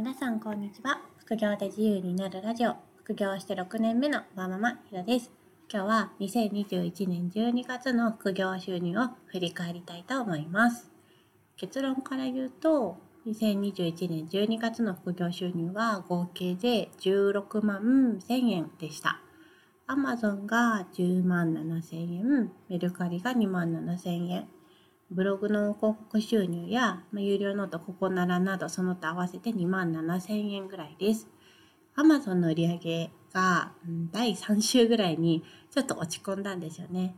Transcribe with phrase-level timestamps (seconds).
[0.00, 0.98] 皆さんこんにちは。
[1.18, 2.74] 副業で自由になるラジオ。
[3.04, 5.30] 副業して6年目のワーママひろです。
[5.70, 10.90] 今日は2021年12月の副業収入を振り返りたいと思います。
[11.58, 19.20] 結論から言うと2021年12月の副業収入は合計で16万1000円でした。
[19.86, 24.48] アマゾンが10万7000円、メルカリが2万7000円、
[25.10, 31.28] ブログの広告収入や、まあ、有料ノートココナラなどその他合わせて2万7000円ぐらいです。
[31.96, 37.16] アマゾンの売り上げが、うん、第3週ぐらいにちょっと落ち込んだんですよね。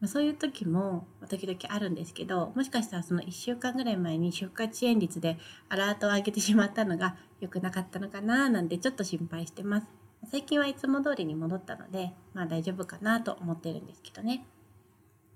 [0.00, 5.38] まあ、そういう時も時々あるんですけど、もしかしたらその1週間ぐらい前に出荷遅延率で
[5.70, 9.86] アラートを上げてしまったのが良くなかったのかななんてちょっと心配してます。
[10.30, 14.44] 最近はいつも通りに戻ったので、まあ大丈夫かなと思ってるんですけどね。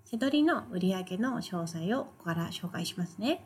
[0.09, 3.45] せどりの売上の詳細をここから紹介しますね。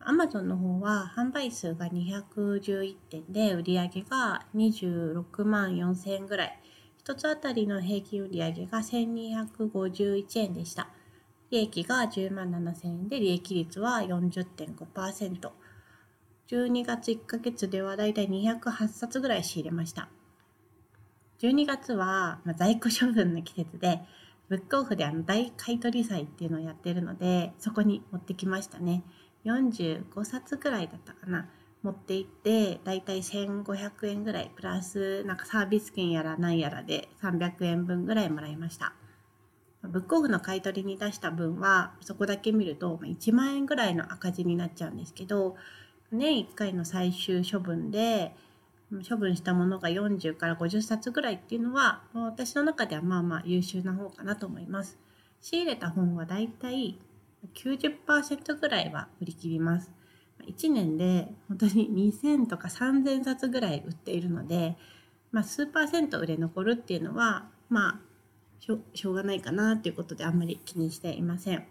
[0.00, 6.58] Amazon の方は販売数が211点で売上が26万4000円ぐらい。
[6.98, 10.88] 一つあたりの平均売上が1251円でした。
[11.50, 15.50] 利益が10万7000円で利益率は40.5%。
[16.48, 20.08] 12月1ヶ月ではだいたい208冊ぐらい仕入れました。
[21.38, 24.00] 12月は、在庫処分の季節で
[24.52, 29.02] ブックオフであの大買取祭っていうのをやってるので、そこに持ってきましたね。
[29.46, 31.48] 45冊くらいだったかな。
[31.82, 38.92] 持って行って、だいたい1500円ぐらい、プラスなんかサービス券やら何やらで300円分ぐらいもらいました。
[39.84, 45.56] ブックオフの買い取りに出した分は、そこだけ見ると1万円ぐらいの赤字になっちゃうんですけど、
[46.10, 48.36] 年1回の最終処分で、
[49.08, 54.98] 処分したものが40から50冊ぐらいっていうのは私の中ではまあまあ優秀な方かなと思います。
[55.40, 56.98] 仕入れた本はだいたい
[57.54, 59.90] 90%ぐらいは売り切ります。
[60.46, 64.76] 1年で本当に2000とか3000冊ぐらい売っているので、
[65.30, 68.00] まあ、数パーセント売れ残るっていうのはまあ
[68.60, 71.66] しょしょうがないかなっていうことであんまり気にしていません。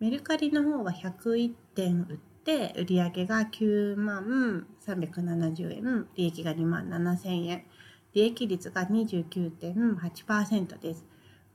[0.00, 2.37] メルカリの方は101点売って
[2.76, 7.64] 売上が9万370円利益が2万7000円。
[8.14, 11.04] 利益率が29.8%です。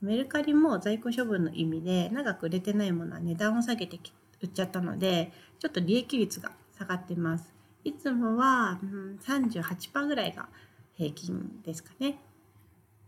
[0.02, 4.00] メルカリも在庫処分の意味で長く売れてないものは値段を下げて
[4.42, 7.54] 売っちゃったのでちょっと利益率が下がってます。
[7.84, 10.48] いつもは、うん、38%ぐらいが
[10.96, 12.20] 平均ですかね。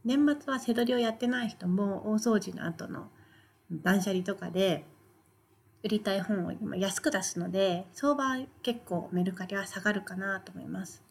[0.03, 3.09] 年末は背取りをやってない人も大掃除の後の
[3.72, 4.85] 断捨離とかで
[5.85, 8.23] 売りたい本を今安く出すので、相場
[8.63, 11.03] 結構メルカリは下がるかなと思います。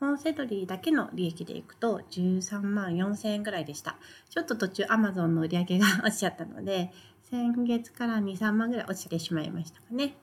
[0.00, 3.98] 本セドリだけの利益でいくと13万4000円ぐらいでした。
[4.28, 6.90] ちょっと途中 Amazon の売り上げが落ちちゃったので、
[7.30, 10.16] 先月から2、3万ぐらい落ちてしまいましたかね。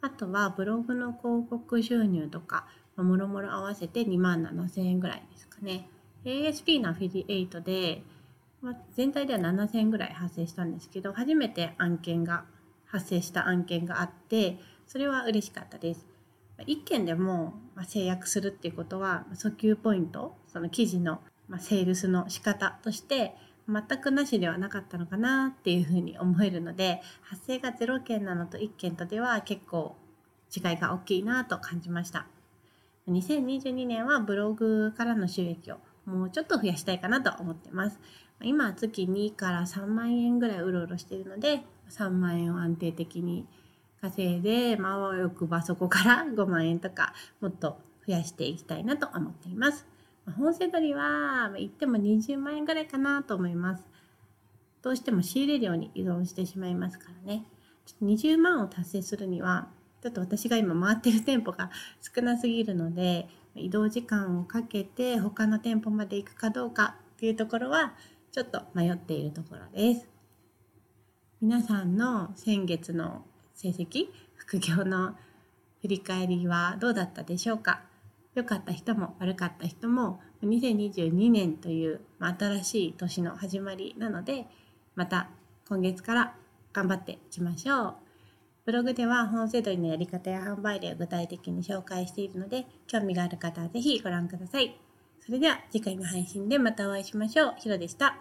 [0.00, 5.88] あとはブログの広告収入とか、もろもろ合わせて2万7000円ぐらいですかね。
[6.24, 8.02] ASP のアフィリエイトで、
[8.62, 12.46] まあ、全体では7000円ぐらい発生したんですけど、初めて案件が
[12.90, 16.06] 発生した案件があってそれは嬉しかったです。
[16.66, 17.54] 1件でも
[17.86, 21.20] 制約するっていうことは訴求ポイントその記事の
[21.58, 23.34] セールスの仕方として
[23.68, 29.96] 全くなしではなかったのかなっていうふうに思えるので発生が0件なのと1件とでは結構
[30.54, 32.26] 違いが大きいなと感じました
[33.08, 37.98] 2022年はブログからの収益をもうちょっと増やしたいかなと思ってます
[38.42, 43.46] 今月2から3万円ぐらいうろうろしているので3万円を安定的に
[44.00, 49.86] 稼いで、まあよくばそこから5万円とかもっと増やしていきたいなと思っています。
[50.38, 53.84] 本セ取りは言っても20万円ぐらいかなと思います。
[54.82, 57.44] どうしても仕入れ量に依存してしまいますからね。
[57.84, 59.68] ちょっと20万を達成するには、
[60.02, 67.92] ちょっと私が今回ってる店舗が少なすぎるので、移動時間をかけて他の店舗まで行くかどうかっていうところは
[68.32, 70.08] ちょっと迷っているところです。
[71.40, 73.24] 皆さんの先月の
[73.54, 75.14] 成績副業の
[75.82, 77.82] 振り返りはどうだったでしょうか？
[78.34, 84.46] 良かった人も悪かった人も2022年という新しい年の始まりなので
[84.94, 85.28] また
[85.68, 86.34] 今月から
[86.72, 87.94] 頑張っていきましょう。
[88.64, 94.78] ブログでは本セドリのやり方や販売例を具体的に紹介しているので興味がある方はぜひご覧ください。
[95.24, 97.54] それでは次回の配信でまたお会いしましょう。
[97.58, 98.16] ひろでした。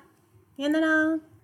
[0.58, 1.39] さよなら。